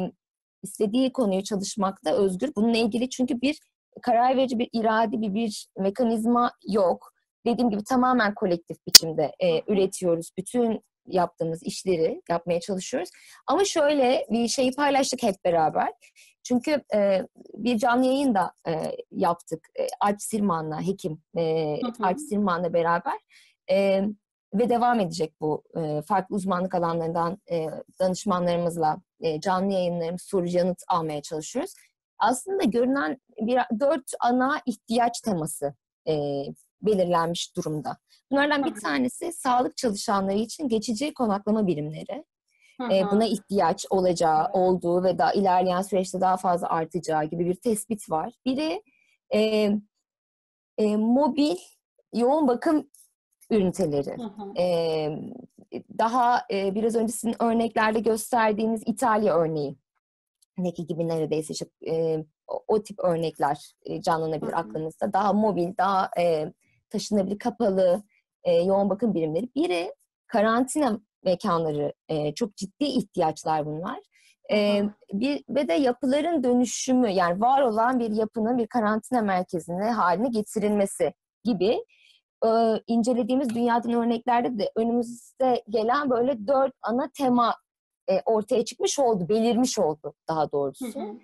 [0.63, 2.53] istediği konuyu çalışmakta özgür.
[2.57, 3.59] Bununla ilgili çünkü bir
[4.03, 7.16] karar verici bir irade, bir, bir mekanizma yok
[7.47, 10.31] dediğim gibi tamamen kolektif biçimde e, üretiyoruz.
[10.39, 13.11] Bütün yaptığımız işleri yapmaya çalışıyoruz.
[13.47, 15.89] Ama şöyle bir şeyi paylaştık hep beraber.
[16.43, 17.23] Çünkü e,
[17.55, 18.73] bir canlı yayın da e,
[19.11, 19.69] yaptık.
[19.79, 23.19] E, Alp Sirman'la, hekim e, Alp Sirman'la beraber.
[23.71, 24.03] E,
[24.55, 27.67] ve devam edecek bu e, farklı uzmanlık alanlarından e,
[28.01, 31.75] danışmanlarımızla e, canlı yayınlarımız soru yanıt almaya çalışıyoruz.
[32.19, 35.75] Aslında görünen bir dört ana ihtiyaç teması
[36.09, 36.43] e,
[36.87, 37.97] belirlenmiş durumda.
[38.31, 42.25] Bunlardan bir tanesi sağlık çalışanları için geçici konaklama birimleri.
[42.93, 48.11] E, buna ihtiyaç olacağı, olduğu ve daha ilerleyen süreçte daha fazla artacağı gibi bir tespit
[48.11, 48.33] var.
[48.45, 48.83] Biri
[49.35, 49.71] e,
[50.79, 51.57] e, mobil
[52.15, 52.91] yoğun bakım
[53.51, 54.17] üniteleri.
[54.59, 55.09] E,
[55.99, 59.77] daha e, biraz önce sizin örneklerde gösterdiğiniz İtalya örneği.
[60.59, 65.13] Neki gibi neredeyse işte, e, o, o tip örnekler e, canlanabilir aklınızda.
[65.13, 66.53] Daha mobil, daha e,
[66.91, 68.03] taşınabilir kapalı
[68.45, 69.49] e, yoğun bakım birimleri.
[69.57, 69.95] Biri
[70.27, 71.93] karantina mekanları.
[72.09, 73.99] E, çok ciddi ihtiyaçlar bunlar.
[74.53, 80.29] E, bir ve de yapıların dönüşümü yani var olan bir yapının bir karantina merkezine haline
[80.29, 81.13] getirilmesi
[81.45, 81.85] gibi
[82.47, 82.49] e,
[82.87, 87.55] incelediğimiz dünyadan örneklerde de önümüzde gelen böyle dört ana tema
[88.11, 91.19] e, ortaya çıkmış oldu, belirmiş oldu daha doğrusu.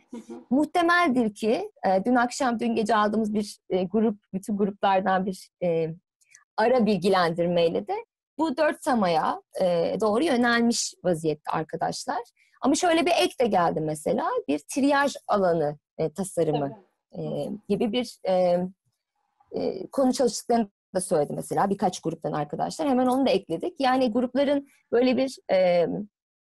[0.50, 5.94] Muhtemeldir ki e, dün akşam, dün gece aldığımız bir e, grup, bütün gruplardan bir e,
[6.56, 7.94] ara bilgilendirmeyle de
[8.38, 12.22] bu dört temaya e, doğru yönelmiş vaziyette arkadaşlar.
[12.60, 16.84] Ama şöyle bir ek de geldi mesela, bir triyaj alanı e, tasarımı
[17.18, 17.20] e,
[17.68, 18.58] gibi bir e,
[19.52, 22.88] e, konu çalıştıklarını da söyledi mesela birkaç gruptan arkadaşlar.
[22.88, 23.80] Hemen onu da ekledik.
[23.80, 25.86] Yani grupların böyle bir e,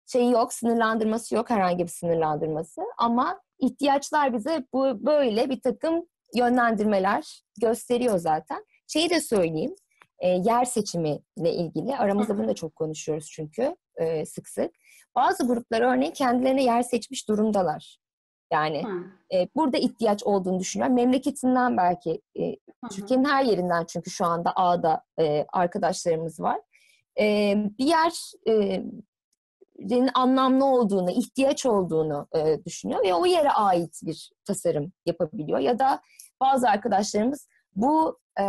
[0.08, 2.82] şeyi yok, sınırlandırması yok herhangi bir sınırlandırması.
[2.98, 8.66] Ama ihtiyaçlar bize bu böyle bir takım yönlendirmeler gösteriyor zaten.
[8.88, 9.76] Şeyi de söyleyeyim,
[10.20, 11.98] e, yer seçimiyle ilgili.
[11.98, 14.72] Aramızda bunu da çok konuşuyoruz çünkü e, sık sık.
[15.16, 18.00] Bazı gruplar örneğin kendilerine yer seçmiş durumdalar.
[18.54, 18.84] Yani
[19.34, 20.96] e, burada ihtiyaç olduğunu düşünüyorum.
[20.96, 22.56] Memleketinden belki, e,
[22.92, 26.60] Türkiye'nin her yerinden çünkü şu anda A'da e, arkadaşlarımız var.
[27.20, 28.84] E, bir yer e,
[30.14, 35.60] anlamlı olduğunu, ihtiyaç olduğunu e, düşünüyor ve o yere ait bir tasarım yapabiliyor.
[35.60, 36.02] Ya da
[36.42, 38.46] bazı arkadaşlarımız bu e,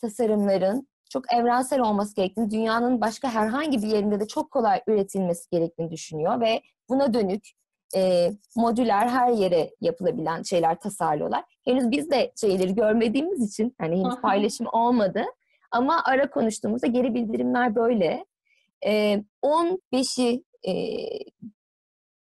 [0.00, 5.90] tasarımların çok evrensel olması gerektiğini, dünyanın başka herhangi bir yerinde de çok kolay üretilmesi gerektiğini
[5.90, 7.48] düşünüyor ve buna dönük
[7.96, 11.44] e, modüler her yere yapılabilen şeyler tasarlıyorlar.
[11.64, 15.24] Henüz biz de şeyleri görmediğimiz için hani henüz paylaşım olmadı.
[15.70, 18.24] Ama ara konuştuğumuzda geri bildirimler böyle.
[18.86, 20.72] E, 15'i e,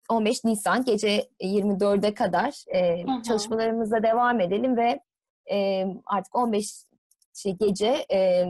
[0.10, 3.22] 15 Nisan gece 24'e kadar e, Hı hı.
[3.22, 5.00] çalışmalarımıza devam edelim ve
[5.52, 6.86] e, artık 15
[7.34, 8.46] şey, gece e,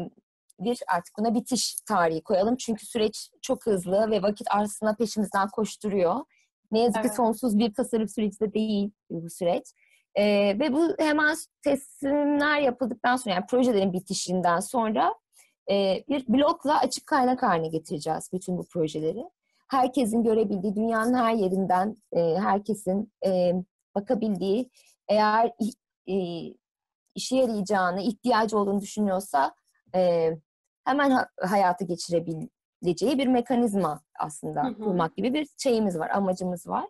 [0.59, 2.55] bir artık buna bitiş tarihi koyalım.
[2.55, 6.15] Çünkü süreç çok hızlı ve vakit aslında peşimizden koşturuyor.
[6.71, 7.15] Ne yazık ki Evet.
[7.15, 9.63] sonsuz bir tasarım süreci de değil bu süreç.
[10.15, 10.23] E,
[10.59, 15.15] ve bu hemen teslimler yapıldıktan sonra yani projelerin bitişinden sonra
[15.69, 19.29] e, bir blokla açık kaynak haline getireceğiz bütün bu projeleri.
[19.69, 23.53] Herkesin görebildiği, dünyanın her yerinden e, herkesin e,
[23.95, 24.69] bakabildiği,
[25.07, 25.51] eğer
[26.07, 26.15] e,
[27.15, 29.55] işe yarayacağını, ihtiyacı olduğunu düşünüyorsa
[29.95, 30.31] e,
[30.85, 34.77] hemen ha- hayata geçirebileceği bir mekanizma aslında Hı hı.
[34.77, 36.85] kurmak gibi bir şeyimiz var, amacımız var.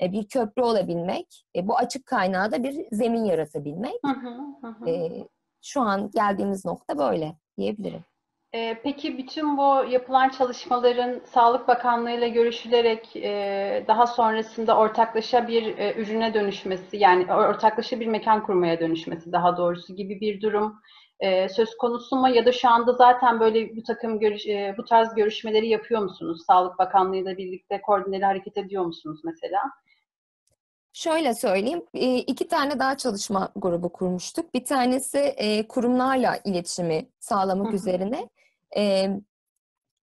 [0.00, 4.00] E, bir köprü olabilmek, e, bu açık kaynağa da bir zemin yaratabilmek.
[4.04, 4.90] Hı hı, hı hı.
[4.90, 5.24] E,
[5.62, 8.04] şu an geldiğimiz nokta böyle diyebilirim.
[8.54, 15.78] Ee, peki bütün bu yapılan çalışmaların Sağlık Bakanlığı ile görüşülerek e, daha sonrasında ortaklaşa bir
[15.78, 20.80] e, ürüne dönüşmesi yani ortaklaşa bir mekan kurmaya dönüşmesi daha doğrusu gibi bir durum
[21.20, 24.84] e, söz konusu mu ya da şu anda zaten böyle bu takım görüş, e, bu
[24.84, 26.42] tarz görüşmeleri yapıyor musunuz?
[26.46, 29.60] Sağlık Bakanlığı ile birlikte koordineli hareket ediyor musunuz mesela?
[30.92, 34.54] Şöyle söyleyeyim, e, iki tane daha çalışma grubu kurmuştuk.
[34.54, 38.28] Bir tanesi e, kurumlarla iletişimi sağlamak üzerine.
[38.76, 39.08] E,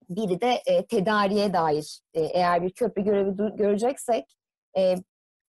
[0.10, 2.00] Biri de e, tedariğe dair.
[2.14, 4.38] E, Eğer bir köprü görevi göreceksek,
[4.78, 4.96] e,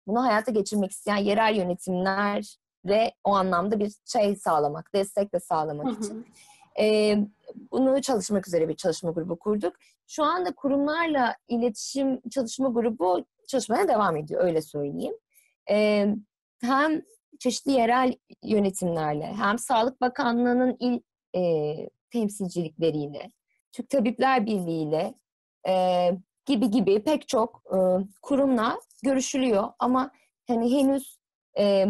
[0.06, 5.98] bunu hayata geçirmek isteyen yerel yönetimlere o anlamda bir şey sağlamak, destek de Hı sağlamak
[6.04, 6.14] için.
[6.14, 6.82] hı.
[6.82, 7.16] E,
[7.72, 9.76] bunu çalışmak üzere bir çalışma grubu kurduk.
[10.06, 15.14] Şu anda kurumlarla iletişim çalışma grubu çalışmaya devam ediyor, öyle söyleyeyim.
[15.70, 16.06] E,
[16.60, 17.02] hem
[17.38, 21.00] çeşitli yerel yönetimlerle, hem Sağlık Bakanlığı'nın il
[21.36, 21.40] e,
[22.14, 23.30] temsilcilikleriyle,
[23.72, 25.14] Türk Tabipler Birliği'yle
[25.68, 26.10] e,
[26.46, 27.78] gibi gibi pek çok e,
[28.22, 29.68] kurumla görüşülüyor.
[29.78, 30.10] Ama
[30.48, 31.18] hani henüz
[31.58, 31.86] e,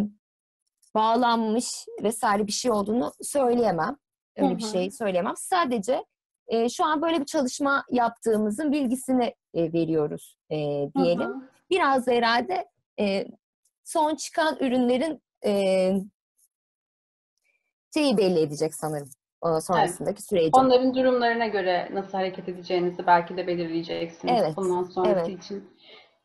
[0.95, 3.97] bağlanmış vesaire bir şey olduğunu söyleyemem.
[4.37, 5.35] Öyle Hı bir şey söyleyemem.
[5.37, 6.05] Sadece
[6.49, 10.57] e, şu an böyle bir çalışma yaptığımızın bilgisini e, veriyoruz e,
[10.95, 11.31] diyelim.
[11.31, 11.49] hı.
[11.71, 12.69] Biraz da herhalde
[13.01, 13.27] e,
[13.85, 15.93] son çıkan ürünlerin e,
[17.95, 19.11] şeyi belli edecek sanırım
[19.45, 20.51] o sonrasındaki süreci.
[20.53, 25.45] Onların durumlarına göre nasıl hareket edeceğinizi belki de belirleyeceksiniz Evet, bundan sonrası evet.
[25.45, 25.71] için.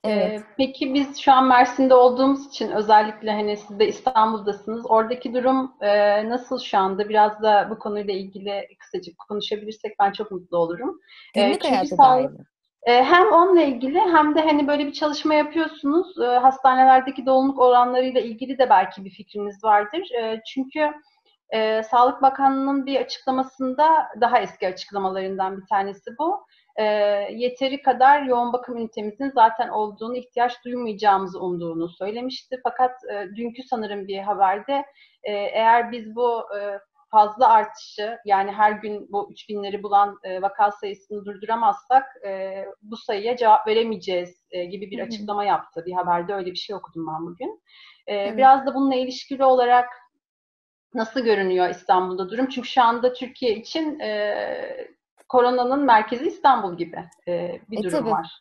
[0.03, 0.39] Evet.
[0.41, 4.85] Ee, peki biz şu an Mersin'de olduğumuz için özellikle hani siz de İstanbul'dasınız.
[4.89, 7.09] Oradaki durum e, nasıl şu anda?
[7.09, 10.99] Biraz da bu konuyla ilgili kısacık konuşabilirsek ben çok mutlu olurum.
[11.35, 12.39] Ee, Günlük çünkü hayata sağlık-
[12.83, 16.19] e, Hem onunla ilgili hem de hani böyle bir çalışma yapıyorsunuz.
[16.21, 20.09] E, Hastanelerdeki doluluk oranlarıyla ilgili de belki bir fikriniz vardır.
[20.21, 20.91] E, Çünkü
[21.53, 26.45] e, Sağlık Bakanlığı'nın bir açıklamasında daha eski açıklamalarından bir tanesi bu.
[26.75, 26.83] E,
[27.31, 32.59] yeteri kadar yoğun bakım ünitemizin zaten olduğunu, ihtiyaç duymayacağımızı umduğunu söylemişti.
[32.63, 34.85] Fakat e, dünkü sanırım bir haberde
[35.23, 36.79] e, eğer biz bu e,
[37.11, 43.37] fazla artışı yani her gün bu 3000'leri bulan e, vaka sayısını durduramazsak e, bu sayıya
[43.37, 45.83] cevap veremeyeceğiz e, gibi bir açıklama yaptı.
[45.85, 47.61] Bir haberde öyle bir şey okudum ben bugün.
[48.07, 48.37] E, Evet.
[48.37, 49.89] Biraz da bununla ilişkili olarak
[50.93, 52.49] nasıl görünüyor İstanbul'da durum?
[52.49, 54.87] Çünkü şu anda Türkiye için e,
[55.29, 58.11] koronanın merkezi İstanbul gibi e, bir E, durum tabii.
[58.11, 58.39] var.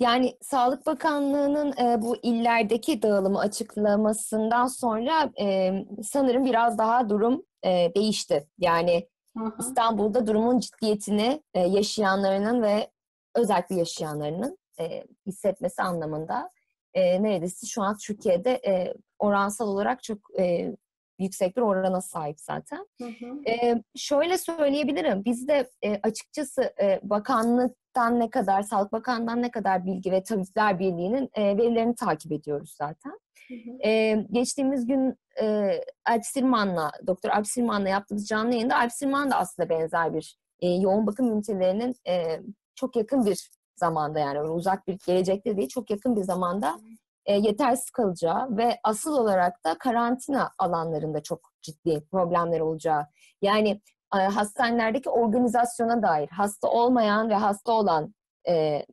[0.00, 7.92] Yani Sağlık Bakanlığı'nın e, bu illerdeki dağılımı açıklamasından sonra e, sanırım biraz daha durum e,
[7.96, 8.46] değişti.
[8.58, 9.54] Yani Hı hı.
[9.58, 12.90] İstanbul'da durumun ciddiyetini e, yaşayanlarının ve
[13.34, 16.50] özellikle yaşayanlarının e, hissetmesi anlamında
[16.94, 20.76] e, neredeyse şu an Türkiye'de e, oransal olarak çok e,
[21.18, 22.86] yüksek bir orana sahip zaten.
[23.02, 23.50] Hı hı.
[23.50, 25.24] Ee, şöyle söyleyebilirim.
[25.24, 30.78] Biz de e, açıkçası e, bakanlıktan ne kadar, Sağlık Bakanlığı'ndan ne kadar bilgi ve Tabipler
[30.78, 33.18] Birliği'nin e, verilerini takip ediyoruz zaten.
[33.48, 33.88] Hı hı.
[33.88, 39.36] Ee, geçtiğimiz gün e, Alp Silman'la, Doktor Alp Silman'la yaptığımız canlı yayında Alp Silman da
[39.36, 42.40] aslında benzer bir e, yoğun bakım ünitelerinin e,
[42.74, 46.78] çok yakın bir zamanda yani uzak bir gelecekte değil çok yakın bir zamanda
[47.26, 53.06] e, yetersiz kalacağı ve asıl olarak da karantina alanlarında çok ciddi problemler olacağı.
[53.42, 53.80] Yani
[54.14, 58.14] e, hastanelerdeki organizasyona dair hasta olmayan ve hasta olan
[58.48, 58.86] e,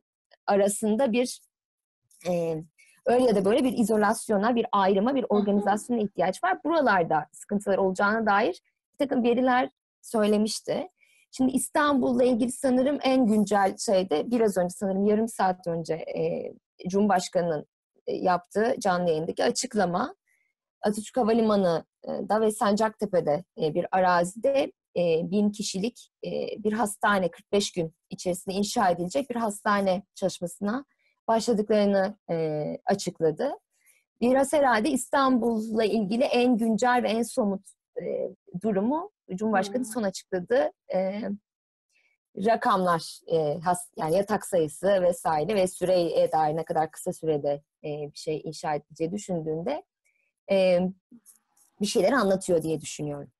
[0.46, 1.40] arasında bir
[2.28, 2.62] e,
[3.06, 6.58] öyle ya da böyle bir izolasyona, bir ayrıma, bir organizasyona ihtiyaç var.
[6.64, 8.60] Buralarda sıkıntılar olacağına dair
[8.92, 9.70] bir takım veriler
[10.02, 10.88] söylemişti.
[11.30, 16.52] Şimdi İstanbul'la ilgili sanırım en güncel şeyde biraz önce sanırım yarım saat önce e,
[16.88, 17.66] Cumhurbaşkanı'nın
[18.06, 20.14] yaptığı canlı yayındaki açıklama
[20.82, 24.72] Atatürk Havalimanı'da ve Sancaktepe'de bir arazide
[25.30, 26.10] bin kişilik
[26.58, 30.84] bir hastane 45 gün içerisinde inşa edilecek bir hastane çalışmasına
[31.28, 32.18] başladıklarını
[32.86, 33.52] açıkladı.
[34.20, 37.60] Biraz herhalde İstanbul'la ilgili en güncel ve en somut
[38.62, 39.84] durumu Cumhurbaşkanı hmm.
[39.84, 40.70] son açıkladığı
[42.36, 47.88] rakamlar e, has, yani yatak sayısı vesaire ve süreye dair ne kadar kısa sürede e,
[47.88, 49.82] bir şey inşa edeceği düşündüğünde
[50.50, 50.80] e,
[51.80, 53.30] bir şeyler anlatıyor diye düşünüyorum.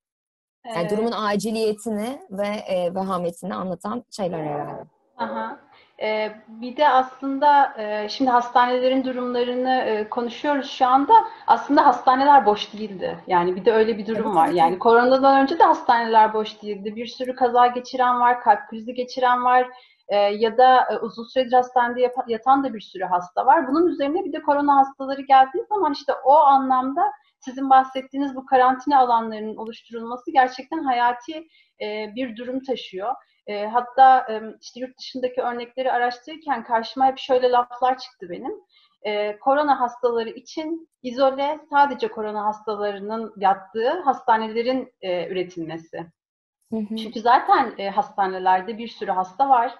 [0.67, 0.91] Yani evet.
[0.91, 4.85] durumun aciliyetini ve e, vehametini anlatan şeyler herhalde.
[5.17, 5.61] Aha.
[6.05, 11.13] Ee, bir de aslında e, şimdi hastanelerin durumlarını e, konuşuyoruz şu anda.
[11.47, 13.19] Aslında hastaneler boş değildi.
[13.27, 14.49] Yani bir de öyle bir durum var.
[14.49, 16.97] Yani koronadan önce de hastaneler boş değildi.
[16.97, 19.69] Bir sürü kaza geçiren var, kalp krizi geçiren var
[20.09, 23.69] e, ya da uzun süredir hastanede yatan da bir sürü hasta var.
[23.69, 28.99] Bunun üzerine bir de korona hastaları geldiği zaman işte o anlamda sizin bahsettiğiniz bu karantina
[28.99, 31.49] alanlarının oluşturulması gerçekten hayati
[32.17, 33.15] bir durum taşıyor.
[33.47, 38.53] E, hatta e, işte yurt dışındaki örnekleri araştırırken karşıma hep şöyle laflar çıktı benim.
[39.03, 46.07] E, korona hastaları için izole sadece korona hastalarının yattığı hastanelerin e, üretilmesi.
[46.73, 46.97] Hı hı.
[46.97, 49.75] Çünkü zaten e, hastanelerde bir sürü hasta var.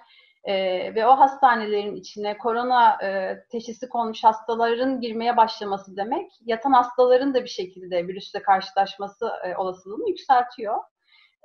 [0.45, 7.33] Ee, ve o hastanelerin içine korona e, teşhisi konmuş hastaların girmeye başlaması demek yatan hastaların
[7.33, 10.75] da bir şekilde virüsle karşılaşması e, olasılığını yükseltiyor.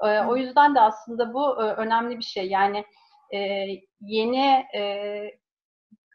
[0.03, 2.49] E, o yüzden de aslında bu e, önemli bir şey.
[2.49, 2.85] Yani
[3.35, 3.67] e,
[4.01, 5.23] yeni e,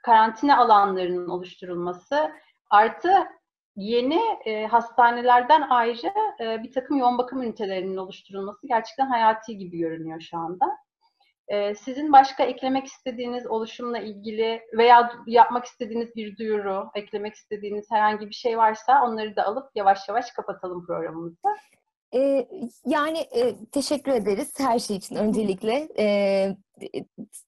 [0.04, 2.32] karantina alanlarının oluşturulması
[2.69, 3.28] artı
[3.76, 10.21] yeni e, hastanelerden ayrı e, bir takım yoğun bakım ünitelerinin oluşturulması gerçekten hayati gibi görünüyor
[10.21, 10.78] şu anda.
[11.48, 18.30] E, sizin başka eklemek istediğiniz oluşumla ilgili veya yapmak istediğiniz bir duyuru, eklemek istediğiniz herhangi
[18.30, 21.48] bir şey varsa onları da alıp yavaş yavaş kapatalım programımızı.
[22.13, 22.48] Ee,
[22.86, 25.89] yani e, teşekkür ederiz her şey için öncelikle.
[26.00, 26.06] E,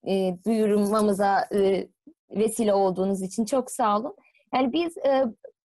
[0.08, 1.88] e, duyurmamıza e,
[2.30, 4.15] vesile olduğunuz için çok sağ olun.
[4.54, 5.26] Yani biz, e,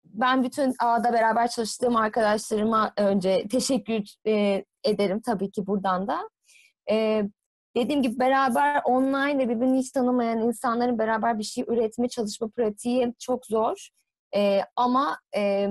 [0.04, 6.28] ben bütün ağda beraber çalıştığım arkadaşlarıma önce teşekkür e, ederim tabii ki buradan da.
[6.90, 7.24] E,
[7.76, 13.14] dediğim gibi beraber online ve birbirini hiç tanımayan insanların beraber bir şey üretme, çalışma pratiği
[13.18, 13.88] çok zor.
[14.36, 15.68] E, ama e,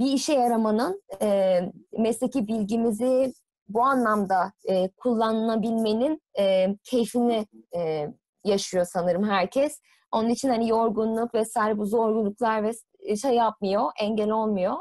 [0.00, 1.60] bir işe yaramanın e,
[1.98, 3.32] mesleki bilgimizi
[3.68, 8.08] bu anlamda e, kullanabilmenin e, keyfini e,
[8.44, 9.80] yaşıyor sanırım herkes.
[10.12, 12.72] Onun için hani yorgunluk vesaire bu zorluklar ve
[13.16, 14.76] şey yapmıyor, engel olmuyor.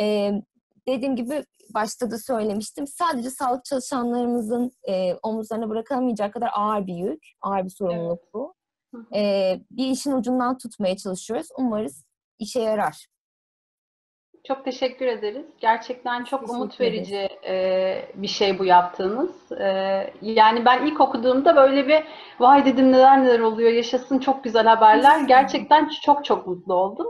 [0.00, 0.32] E,
[0.88, 1.44] dediğim gibi
[1.74, 2.86] başta da söylemiştim.
[2.86, 8.34] Sadece sağlık çalışanlarımızın e, omuzlarına bırakamayacak kadar ağır bir yük, ağır bir sorumluluk evet.
[8.34, 8.54] bu.
[9.14, 11.48] E, bir işin ucundan tutmaya çalışıyoruz.
[11.58, 12.04] Umarız
[12.38, 13.06] işe yarar.
[14.48, 15.46] Çok teşekkür ederiz.
[15.60, 19.52] Gerçekten çok teşekkür umut verici e, bir şey bu yaptığınız.
[19.52, 19.66] E,
[20.22, 22.04] yani ben ilk okuduğumda böyle bir
[22.38, 25.20] vay dedim neler neler oluyor yaşasın çok güzel haberler.
[25.20, 27.06] Gerçekten çok çok mutlu oldum.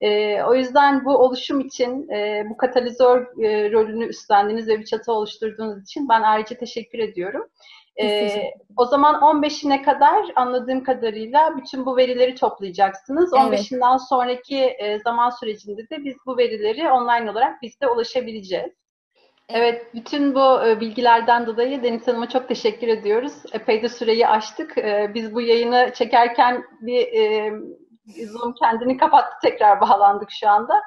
[0.00, 5.12] E, o yüzden bu oluşum için, e, bu katalizör e, rolünü üstlendiğiniz ve bir çatı
[5.12, 7.48] oluşturduğunuz için ben ayrıca teşekkür ediyorum.
[8.00, 13.32] Ee, o zaman 15'ine kadar anladığım kadarıyla bütün bu verileri toplayacaksınız.
[13.34, 13.60] Evet.
[13.60, 18.72] 15'inden sonraki e, zaman sürecinde de biz bu verileri online olarak biz de ulaşabileceğiz.
[19.48, 23.32] Evet, bütün bu e, bilgilerden dolayı Deniz Hanım'a çok teşekkür ediyoruz.
[23.52, 24.78] Epey de süreyi aştık.
[24.78, 27.52] E, biz bu yayını çekerken bir e,
[28.26, 30.82] Zoom kendini kapattı, tekrar bağlandık şu anda.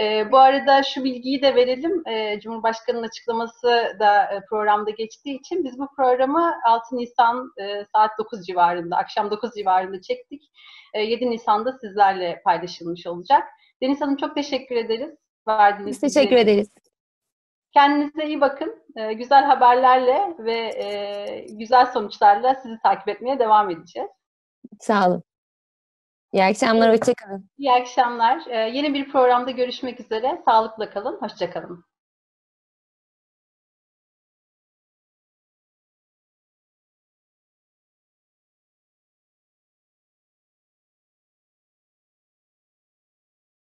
[0.00, 2.08] E, bu arada şu bilgiyi de verelim.
[2.08, 8.10] E, Cumhurbaşkanı'nın açıklaması da e, programda geçtiği için biz bu programı 6 Nisan e, saat
[8.18, 10.42] 9 civarında, akşam 9 civarında çektik.
[10.94, 13.48] E, 7 Nisan'da sizlerle paylaşılmış olacak.
[13.82, 15.14] Deniz Hanım çok teşekkür ederiz.
[15.48, 16.68] Verdiğiniz Biz teşekkür ederiz.
[17.74, 18.82] Kendinize iyi bakın.
[18.96, 24.10] E, güzel haberlerle ve e, güzel sonuçlarla sizi takip etmeye devam edeceğiz.
[24.80, 25.22] Sağ olun.
[26.32, 27.50] İyi akşamlar, hoşçakalın.
[27.58, 28.42] İyi akşamlar.
[28.48, 30.42] Ee, yeni bir programda görüşmek üzere.
[30.44, 31.84] Sağlıkla kalın, hoşçakalın.